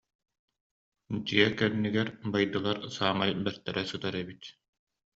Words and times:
Дьиэ 1.25 1.47
кэннигэр 1.57 2.09
байдылар 2.31 2.77
саамай 2.95 3.31
бэртэрэ 3.43 3.83
сытар 3.89 4.15
эбит 4.21 4.43